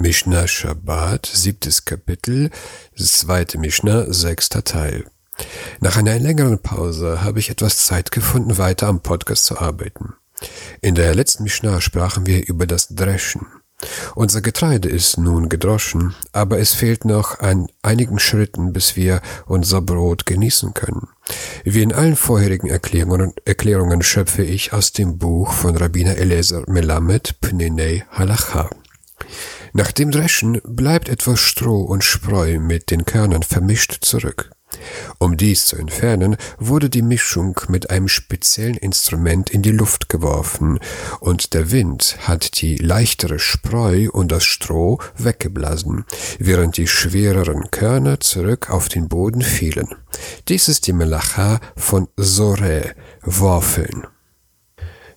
[0.00, 2.50] Mishnah Shabbat, siebtes Kapitel,
[2.96, 5.04] zweite Mishnah, sechster Teil.
[5.80, 10.14] Nach einer längeren Pause habe ich etwas Zeit gefunden, weiter am Podcast zu arbeiten.
[10.82, 13.46] In der letzten Mishnah sprachen wir über das Dreschen.
[14.14, 19.80] Unser Getreide ist nun gedroschen, aber es fehlt noch an einigen Schritten, bis wir unser
[19.80, 21.08] Brot genießen können.
[21.64, 27.40] Wie in allen vorherigen Erklärungen, Erklärungen schöpfe ich aus dem Buch von Rabbiner Eliezer Melamed
[27.40, 28.70] Pnenei Halacha.
[29.72, 34.50] Nach dem Dreschen bleibt etwas Stroh und Spreu mit den Körnern vermischt zurück.
[35.18, 40.78] Um dies zu entfernen, wurde die Mischung mit einem speziellen Instrument in die Luft geworfen,
[41.20, 46.04] und der Wind hat die leichtere Spreu und das Stroh weggeblasen,
[46.38, 49.88] während die schwereren Körner zurück auf den Boden fielen.
[50.48, 54.06] Dies ist die Melacha von Sore, Worfeln.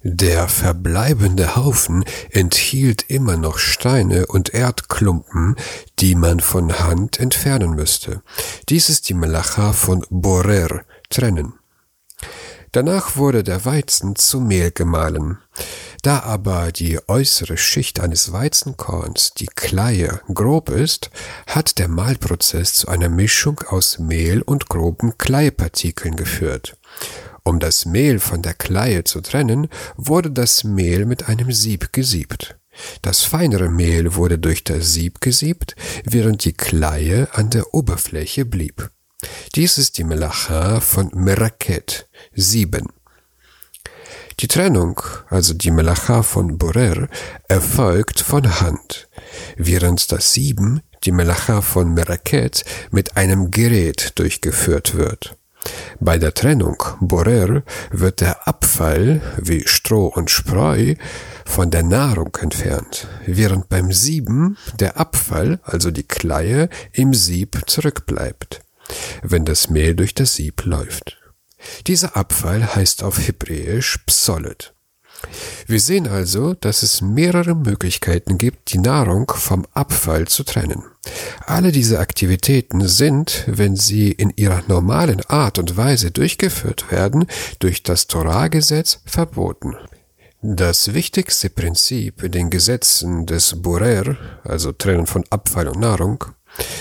[0.04, 5.56] Der verbleibende Haufen enthielt immer noch Steine und Erdklumpen,
[6.00, 8.24] die man von Hand entfernen müsste.
[8.70, 11.54] Dies ist die Melacha von Borer, trennen.
[12.72, 15.38] Danach wurde der Weizen zu Mehl gemahlen.
[16.02, 21.12] Da aber die äußere Schicht eines Weizenkorns, die Kleie, grob ist,
[21.46, 26.76] hat der Mahlprozess zu einer Mischung aus Mehl und groben Kleipartikeln geführt.
[27.44, 32.58] Um das Mehl von der Kleie zu trennen, wurde das Mehl mit einem Sieb gesiebt.
[33.02, 35.76] Das feinere Mehl wurde durch das Sieb gesiebt,
[36.06, 38.92] während die Kleie an der Oberfläche blieb.
[39.56, 42.88] Dies ist die Melacha von Meraket, sieben.
[44.40, 47.08] Die Trennung, also die Melacha von Borer,
[47.48, 49.10] erfolgt von Hand,
[49.58, 55.38] während das Sieben, die Melacha von Meraket, mit einem Gerät durchgeführt wird.
[56.00, 60.96] Bei der Trennung Borer wird der Abfall wie Stroh und Spreu
[61.46, 68.62] von der Nahrung entfernt, während beim Sieben der Abfall, also die Kleie, im Sieb zurückbleibt,
[69.22, 71.18] wenn das Mehl durch das Sieb läuft.
[71.88, 74.74] Dieser Abfall heißt auf Hebräisch Psolet.
[75.68, 80.84] Wir sehen also, dass es mehrere Möglichkeiten gibt, die Nahrung vom Abfall zu trennen.
[81.52, 87.26] Alle diese Aktivitäten sind, wenn sie in ihrer normalen Art und Weise durchgeführt werden,
[87.60, 89.76] durch das Torah-Gesetz verboten.
[90.42, 96.24] Das wichtigste Prinzip in den Gesetzen des Borer, also Trennen von Abfall und Nahrung,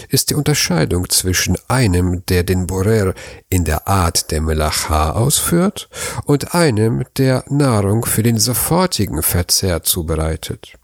[0.09, 3.15] ist die Unterscheidung zwischen einem, der den Borer
[3.49, 5.89] in der Art der Melacha ausführt,
[6.27, 10.80] und einem, der Nahrung für den sofortigen Verzehr zubereitet.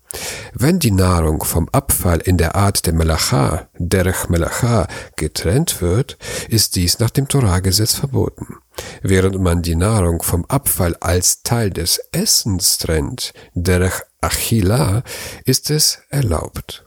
[0.53, 6.19] Wenn die Nahrung vom Abfall in der Art der Melacha, derech Melacha, getrennt wird,
[6.49, 8.56] ist dies nach dem Torahgesetz verboten.
[9.03, 15.03] Während man die Nahrung vom Abfall als Teil des Essens trennt, derech Achila,
[15.44, 16.84] ist es erlaubt.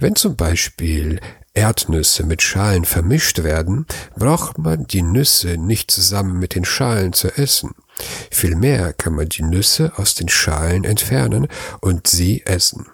[0.00, 1.20] Wenn zum Beispiel
[1.54, 3.86] Erdnüsse mit Schalen vermischt werden,
[4.16, 7.74] braucht man die Nüsse nicht zusammen mit den Schalen zu essen.
[8.30, 11.48] Vielmehr kann man die Nüsse aus den Schalen entfernen
[11.80, 12.86] und sie essen.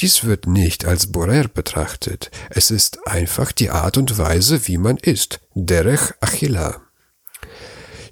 [0.00, 4.96] Dies wird nicht als Borer betrachtet, es ist einfach die Art und Weise, wie man
[4.96, 6.80] isst, derech achila.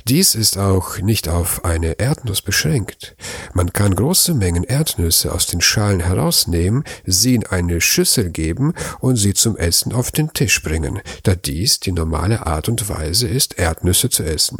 [0.06, 3.16] Dies ist auch nicht auf eine Erdnuss beschränkt.
[3.54, 9.16] Man kann große Mengen Erdnüsse aus den Schalen herausnehmen, sie in eine Schüssel geben und
[9.16, 13.58] sie zum Essen auf den Tisch bringen, da dies die normale Art und Weise ist,
[13.58, 14.58] Erdnüsse zu essen.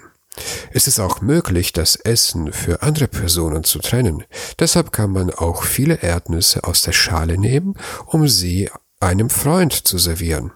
[0.73, 4.25] Es ist auch möglich, das Essen für andere Personen zu trennen.
[4.59, 7.75] Deshalb kann man auch viele Erdnüsse aus der Schale nehmen,
[8.07, 10.53] um sie einem Freund zu servieren.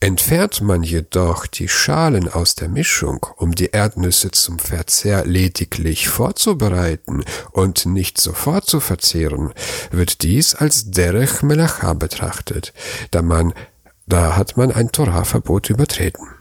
[0.00, 7.24] Entfernt man jedoch die Schalen aus der Mischung, um die Erdnüsse zum Verzehr lediglich vorzubereiten
[7.52, 9.54] und nicht sofort zu verzehren,
[9.90, 12.74] wird dies als Derech Melacha betrachtet,
[13.10, 13.54] da man,
[14.06, 16.35] da hat man ein Torah-Verbot übertreten.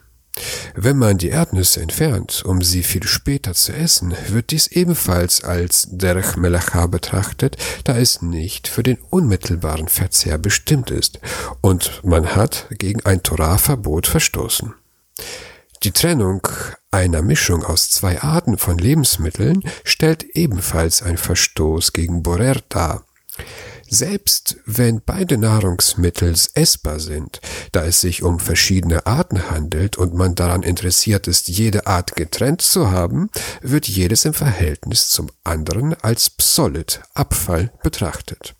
[0.75, 5.87] Wenn man die Erdnüsse entfernt, um sie viel später zu essen, wird dies ebenfalls als
[5.89, 11.19] Derech Melacha betrachtet, da es nicht für den unmittelbaren Verzehr bestimmt ist
[11.61, 14.73] und man hat gegen ein Torah-Verbot verstoßen.
[15.83, 16.47] Die Trennung
[16.91, 23.05] einer Mischung aus zwei Arten von Lebensmitteln stellt ebenfalls ein Verstoß gegen Borer dar.
[23.87, 27.39] Selbst wenn beide Nahrungsmittel essbar sind,
[27.71, 32.61] da es sich um verschiedene Arten handelt und man daran interessiert ist, jede Art getrennt
[32.61, 33.29] zu haben,
[33.61, 38.55] wird jedes im Verhältnis zum anderen als Psolit, Abfall, betrachtet.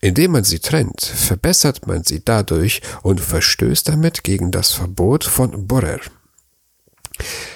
[0.00, 5.66] Indem man sie trennt, verbessert man sie dadurch und verstößt damit gegen das Verbot von
[5.66, 6.00] Borer.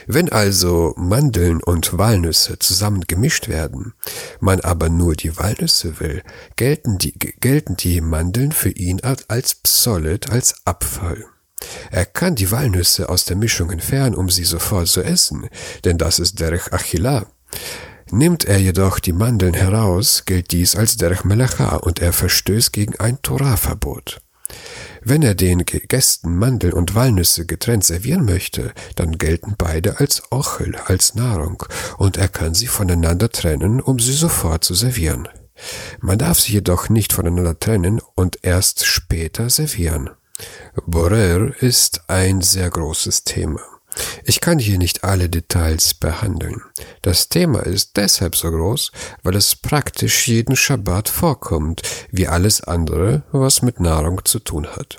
[0.06, 3.94] Wenn also Mandeln und Walnüsse zusammen gemischt werden,
[4.41, 6.23] man aber nur die Walnüsse will,
[6.56, 11.25] gelten die, gelten die Mandeln für ihn als Psolet, als Abfall.
[11.91, 15.49] Er kann die Walnüsse aus der Mischung entfernen, um sie sofort zu essen,
[15.85, 17.26] denn das ist Derech Achila.
[18.11, 22.97] Nimmt er jedoch die Mandeln heraus, gilt dies als Derech Melacha und er verstößt gegen
[23.00, 24.20] ein Torahverbot.
[25.02, 30.76] Wenn er den Gästen Mandeln und Walnüsse getrennt servieren möchte, dann gelten beide als Ochel,
[30.87, 31.62] als Nahrung,
[31.98, 35.28] und er kann sie voneinander trennen, um sie sofort zu servieren.
[36.00, 40.10] Man darf sie jedoch nicht voneinander trennen und erst später servieren.
[40.87, 43.60] Borer ist ein sehr großes Thema.
[44.25, 46.62] Ich kann hier nicht alle Details behandeln.
[47.02, 53.25] Das Thema ist deshalb so groß, weil es praktisch jeden Schabbat vorkommt, wie alles andere,
[53.32, 54.98] was mit Nahrung zu tun hat.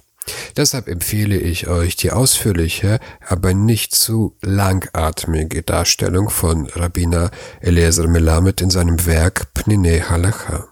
[0.55, 8.61] Deshalb empfehle ich euch die ausführliche, aber nicht zu langatmige Darstellung von Rabbiner Eliezer Melamed
[8.61, 10.67] in seinem Werk Pnine Halacha.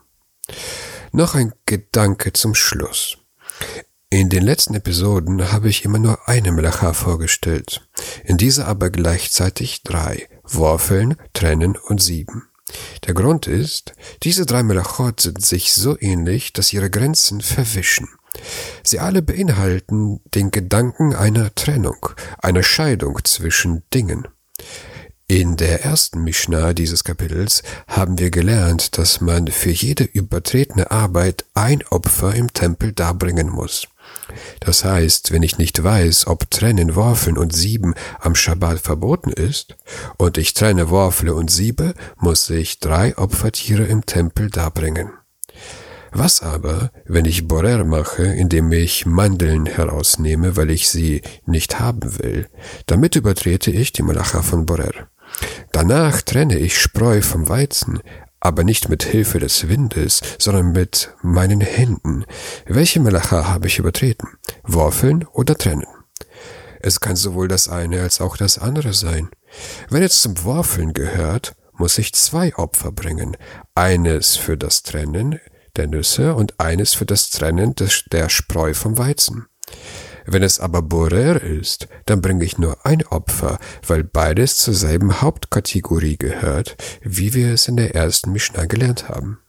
[1.11, 3.17] Noch ein Gedanke zum Schluss.
[4.09, 7.84] In den letzten Episoden habe ich immer nur eine Melacha vorgestellt,
[8.23, 12.47] in dieser aber gleichzeitig drei, Worfeln, Trennen und Sieben.
[13.05, 18.07] Der Grund ist, diese drei Melachot sind sich so ähnlich, dass ihre Grenzen verwischen.
[18.83, 22.09] Sie alle beinhalten den Gedanken einer Trennung,
[22.39, 24.27] einer Scheidung zwischen Dingen.
[25.27, 31.45] In der ersten Mishnah dieses Kapitels haben wir gelernt, dass man für jede übertretene Arbeit
[31.55, 33.87] ein Opfer im Tempel darbringen muss.
[34.59, 39.75] Das heißt, wenn ich nicht weiß, ob Trennen, Worfeln und Sieben am Schabbat verboten ist,
[40.17, 45.11] und ich trenne, Worfle und Siebe, muss ich drei Opfertiere im Tempel darbringen.
[46.17, 52.19] Was aber, wenn ich Borer mache, indem ich Mandeln herausnehme, weil ich sie nicht haben
[52.19, 52.47] will?
[52.85, 55.09] Damit übertrete ich die Malacha von Borer.
[55.73, 57.99] Danach trenne ich Spreu vom Weizen,
[58.45, 62.25] aber nicht mit Hilfe des Windes, sondern mit meinen Händen.
[62.67, 64.27] Welche Melacha habe ich übertreten?
[64.61, 65.87] Worfeln oder trennen?
[66.79, 69.29] Es kann sowohl das eine als auch das andere sein.
[69.89, 73.35] Wenn es zum Worfeln gehört, muss ich zwei Opfer bringen.
[73.73, 75.39] Eines für das Trennen
[75.75, 77.73] der Nüsse und eines für das Trennen
[78.11, 79.47] der Spreu vom Weizen.
[80.25, 85.21] Wenn es aber Borer ist, dann bringe ich nur ein Opfer, weil beides zur selben
[85.21, 89.39] Hauptkategorie gehört, wie wir es in der ersten Mishnah gelernt haben.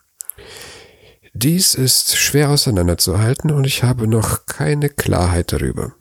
[1.32, 5.92] Dies ist schwer auseinanderzuhalten und ich habe noch keine Klarheit darüber.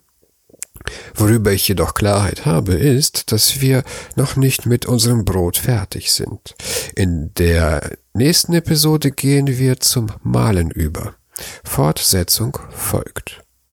[1.14, 3.82] Worüber ich jedoch Klarheit habe, ist, dass wir
[4.14, 6.54] noch nicht mit unserem Brot fertig sind.
[6.94, 11.14] In der nächsten Episode gehen wir zum Malen über.
[11.64, 13.45] Fortsetzung folgt.